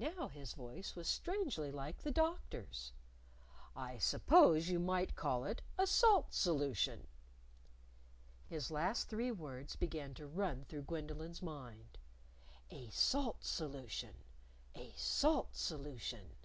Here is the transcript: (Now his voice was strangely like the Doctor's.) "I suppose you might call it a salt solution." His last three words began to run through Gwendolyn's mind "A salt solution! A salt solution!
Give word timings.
(Now 0.00 0.28
his 0.28 0.54
voice 0.54 0.96
was 0.96 1.06
strangely 1.06 1.70
like 1.70 1.98
the 1.98 2.10
Doctor's.) 2.10 2.94
"I 3.76 3.98
suppose 3.98 4.70
you 4.70 4.78
might 4.78 5.14
call 5.14 5.44
it 5.44 5.60
a 5.76 5.86
salt 5.86 6.32
solution." 6.32 7.06
His 8.46 8.70
last 8.70 9.10
three 9.10 9.30
words 9.30 9.76
began 9.76 10.14
to 10.14 10.26
run 10.26 10.64
through 10.64 10.84
Gwendolyn's 10.84 11.42
mind 11.42 11.98
"A 12.70 12.88
salt 12.88 13.44
solution! 13.44 14.14
A 14.74 14.94
salt 14.96 15.54
solution! 15.54 16.36